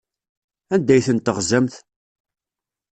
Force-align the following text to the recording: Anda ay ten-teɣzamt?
Anda 0.73 0.91
ay 0.95 1.03
ten-teɣzamt? 1.07 1.73